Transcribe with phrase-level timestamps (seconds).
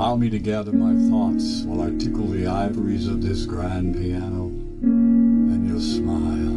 [0.00, 4.44] Allow me to gather my thoughts while I tickle the ivories of this grand piano
[4.82, 6.54] and your smile.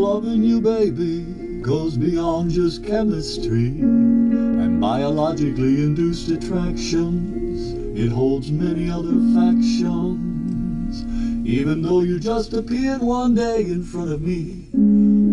[0.00, 1.22] Loving you, baby,
[1.60, 7.72] goes beyond just chemistry and biologically induced attractions.
[7.98, 11.02] It holds many other factions.
[11.44, 14.68] Even though you just appeared one day in front of me,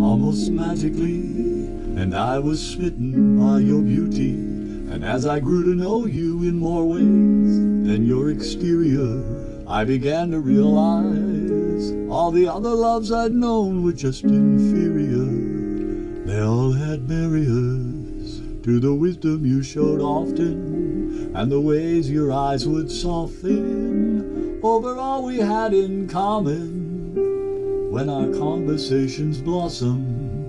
[0.03, 1.60] almost magically,
[2.01, 4.31] and I was smitten by your beauty.
[4.31, 10.31] And as I grew to know you in more ways than your exterior, I began
[10.31, 16.25] to realize all the other loves I'd known were just inferior.
[16.25, 22.67] They all had barriers to the wisdom you showed often, and the ways your eyes
[22.67, 30.40] would soften over all we had in common when our conversations blossomed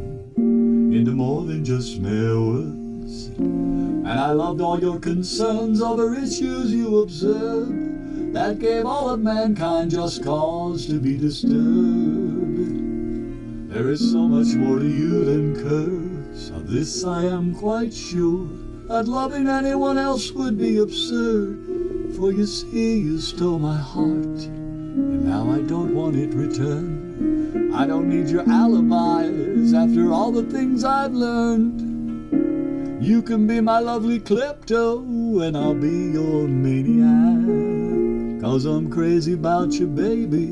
[0.95, 3.29] into more than just mere words.
[3.39, 9.91] And I loved all your concerns over issues you observed that gave all of mankind
[9.91, 11.53] just cause to be disturbed.
[13.71, 16.51] There is so much more to you than curves.
[16.51, 18.49] Of this I am quite sure.
[18.89, 22.15] That loving anyone else would be absurd.
[22.17, 27.32] For you see, you stole my heart, and now I don't want it returned.
[27.75, 31.93] I don't need your alibis after all the things I've learned.
[33.05, 38.41] You can be my lovely klepto, and I'll be your maniac.
[38.41, 40.47] Cause I'm crazy about you, baby,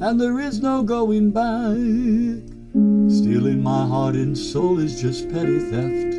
[0.00, 1.76] and there is no going back.
[3.10, 6.16] Stealing my heart and soul is just petty theft.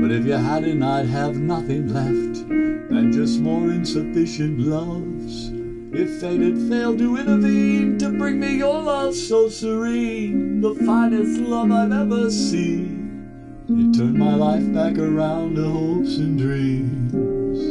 [0.00, 5.57] But if you hadn't, I'd have nothing left than just more insufficient loves.
[5.90, 11.40] If fate had failed to intervene to bring me your love so serene, the finest
[11.40, 17.62] love I've ever seen, it turned my life back around to hopes and dreams.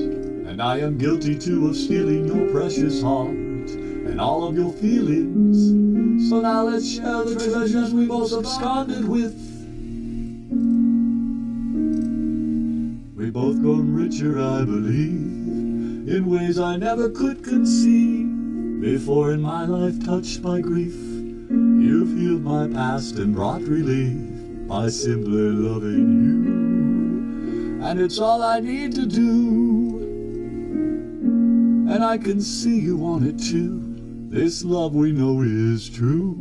[0.50, 6.30] And I am guilty too of stealing your precious heart and all of your feelings.
[6.30, 9.36] So now let's share the treasures we both absconded with.
[13.16, 15.47] We both grown richer, I believe,
[16.08, 18.28] in ways I never could conceive.
[18.82, 24.18] Before in my life touched by grief, you've healed my past and brought relief
[24.68, 27.84] by simply loving you.
[27.84, 29.98] And it's all I need to do.
[31.92, 33.84] And I can see you want it too.
[34.30, 36.36] This love we know is true,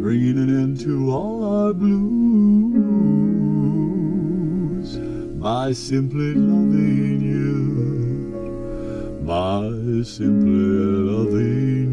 [0.00, 2.70] bringing an end to all our blues
[5.40, 7.99] by simply loving you,
[9.30, 9.62] by
[10.02, 10.50] simply
[11.06, 11.89] loving.